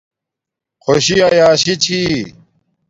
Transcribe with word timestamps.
خوشی 0.83 1.17
آیاشی 1.29 1.73
چھی 1.83 1.99